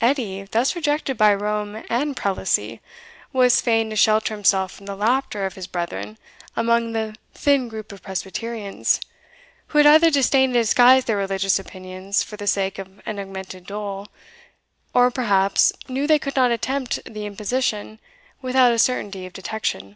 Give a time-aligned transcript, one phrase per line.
[0.00, 2.80] Edie, thus rejected by Rome and Prelacy,
[3.32, 6.18] was fain to shelter himself from the laughter of his brethren
[6.56, 9.00] among the thin group of Presbyterians,
[9.68, 13.64] who had either disdained to disguise their religious opinions for the sake of an augmented
[13.68, 14.08] dole,
[14.92, 18.00] or perhaps knew they could not attempt the imposition
[18.42, 19.94] without a certainty of detection.